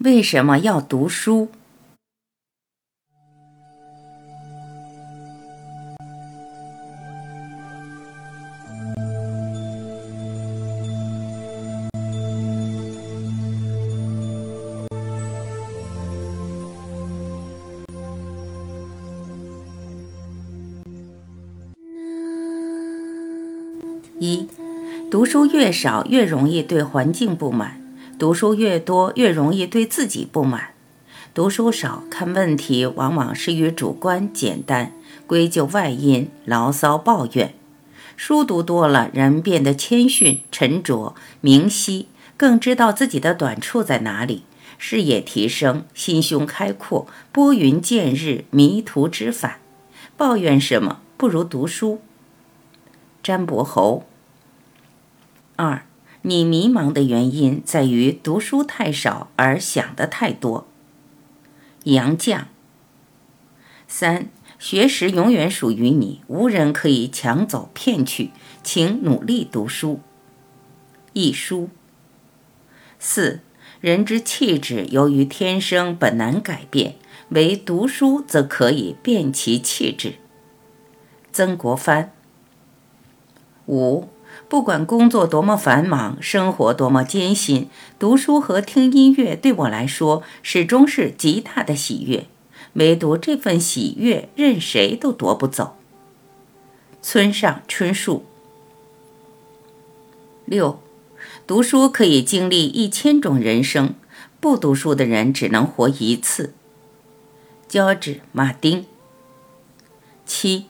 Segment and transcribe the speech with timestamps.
[0.00, 1.48] 为什么要读书？
[24.20, 24.48] 一，
[25.10, 27.80] 读书越少，越容易对环境不满；
[28.18, 30.70] 读书越多，越容易对自己不满。
[31.32, 34.92] 读书少，看问题往往是于主观简单，
[35.24, 37.50] 归咎外因，牢骚抱怨；
[38.16, 44.42] 书读多了，人变得谦逊沉着，明晰，更知道自己的短处在哪里，
[44.78, 49.58] 视野提升，心胸开阔，拨云见日，迷途知返。
[50.16, 51.00] 抱怨什么？
[51.16, 52.00] 不如读书。
[53.22, 54.04] 詹伯侯。
[55.54, 55.84] 二，
[56.28, 60.68] 你迷茫的原因在于读书太少而想的太多。
[61.84, 62.44] 杨绛。
[63.86, 68.30] 三，学识永远属于你，无人可以抢走骗去，
[68.62, 70.00] 请努力读书。
[71.14, 71.70] 一书。
[72.98, 73.40] 四，
[73.80, 76.96] 人之气质由于天生本难改变，
[77.30, 80.16] 唯读书则可以变其气质。
[81.32, 82.12] 曾国藩。
[83.66, 84.10] 五。
[84.48, 87.68] 不管工作多么繁忙，生活多么艰辛，
[87.98, 92.26] 读书和听音乐对我来说始终是极大的喜悦。
[92.74, 95.76] 唯独这份喜悦，任谁都夺不走。
[97.02, 98.24] 村上春树。
[100.46, 100.80] 六，
[101.46, 103.94] 读书可以经历一千种人生，
[104.40, 106.54] 不读书的人只能活一次。
[107.68, 108.86] 乔治·马丁。
[110.24, 110.66] 七。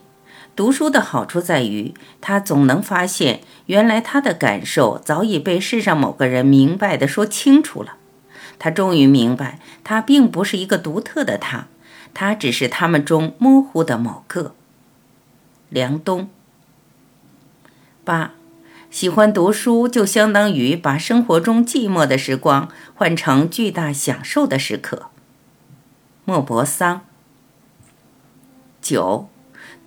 [0.59, 7.95] 读书的好处在于，他总能发现，原来他的感受早已被世上某个人明白的说清楚了。
[8.59, 11.69] 他终于明白，他并不是一个独特的他，
[12.12, 14.56] 他只是他们中模糊的某个。
[15.69, 16.28] 梁冬。
[18.03, 18.32] 八，
[18.91, 25.11] 喜欢读书就相当于把生活中寂寞的时光换成巨大享受的时刻。
[26.25, 27.03] 莫泊桑。
[28.82, 29.28] 九。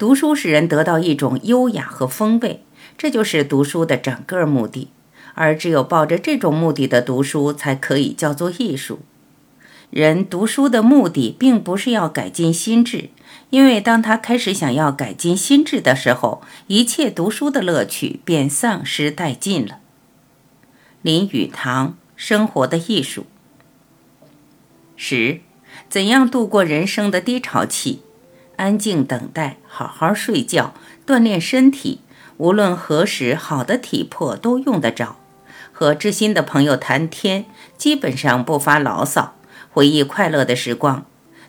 [0.01, 2.63] 读书使人得到一种优雅和风味，
[2.97, 4.87] 这就是读书的整个目的。
[5.35, 9.01] 而只有抱着这种目的的读书，才可以叫做艺术。
[9.91, 13.11] 人读书的目的并不是要改进心智，
[13.51, 19.77] 因为当他开始想要改进心智的时候，一切读书的乐趣便丧失殆尽了。
[21.03, 23.27] 林语堂《生活的艺术》
[24.95, 25.41] 十，
[25.87, 28.01] 怎样度过人生的低潮期？
[28.61, 30.75] 安静等待，好好睡觉，
[31.07, 32.01] 锻炼身体。
[32.37, 35.15] 无论何时，好的体魄都用得着。
[35.71, 37.45] 和知心的朋友谈天，
[37.75, 39.33] 基本上不发牢骚，
[39.71, 41.03] 回忆快乐的时光。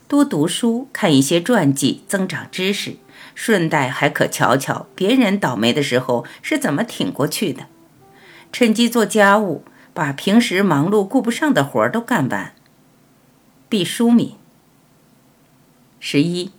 [0.07, 2.95] 多读书，看一些传记，增长知识。
[3.35, 7.67] 顺带还可瞧瞧别人倒霉的时候是怎么挺过去的。
[8.51, 9.63] 趁机做家务，
[9.93, 12.53] 把平时忙碌顾不上的活儿都干完。
[13.69, 14.33] 毕淑敏。
[15.99, 16.51] 十一。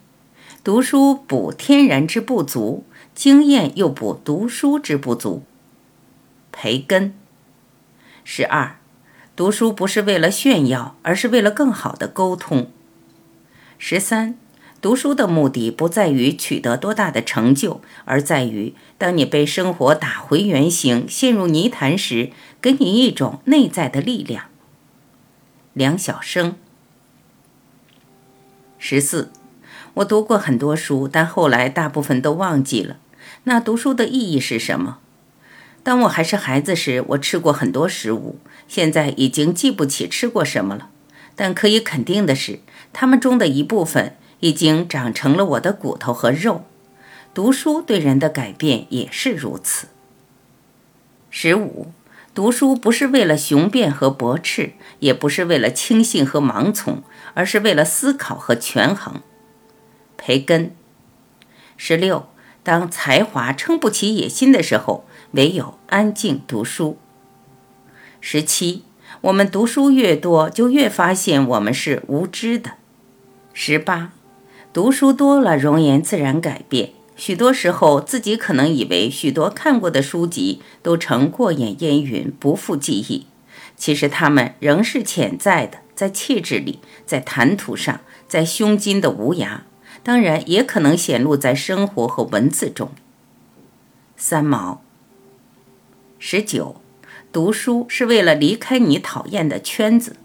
[0.65, 5.43] 读书补天然之不足，经验又补读书之不足。
[6.51, 7.13] 培根。
[8.23, 8.79] 十二，
[9.35, 12.71] 读书不是为了炫耀，而是为了更好的沟通。
[13.77, 14.39] 十三，
[14.81, 24.45] 读书的目的不在于取得多大的成就，而在于当你被生活打回原形、陷入泥潭时，给你一种内在的力量。
[25.73, 26.55] 梁晓声。
[28.79, 29.31] 十四。
[29.95, 32.97] 我读过很多书，但后来大部分都忘记了。
[33.45, 34.97] 那读书的意义是什么？
[35.83, 40.89] 当我还是孩子时，我吃过很多食物，现在已经记不起吃过什么了。
[41.37, 42.59] 但可以肯定的是，
[42.91, 46.65] 它们中的一部分已经长成了我的骨头和肉。
[47.33, 49.87] 读书对人的改变也是如此。
[51.29, 51.91] 十五，
[52.33, 57.03] 读书不是为了雄辩和驳斥，也不是为了轻信和盲从，
[57.33, 59.21] 而是为了思考和权衡。
[60.17, 60.75] 培根。
[61.77, 62.27] 十六，
[62.63, 66.97] 当才华撑不起野心的时候，唯有安静读书。
[68.21, 68.83] 十七，
[69.21, 72.71] 我们读书越多，就越发现我们是无知的。
[73.53, 74.13] 十八，
[74.73, 76.91] 读书多了，容颜自然改变。
[77.15, 83.27] 许多时候，自己可能以为许多看过的书籍都成过眼烟云，不复记忆。
[83.77, 89.59] 其实它们仍是潜在的，在气质里，在谈吐上，在胸襟的无涯。
[90.05, 92.91] 当然也可能显露在生活和文字中。
[94.15, 94.79] 三毛。
[96.19, 96.75] 十九
[97.31, 100.17] 读书是为了离开你讨厌的圈子。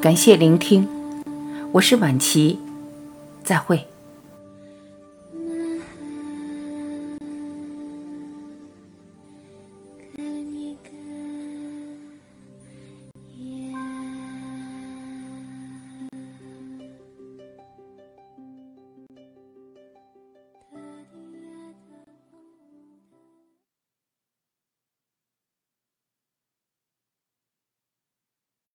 [0.00, 0.88] 感谢聆听，
[1.72, 2.58] 我是婉琪，
[3.44, 3.89] 再会。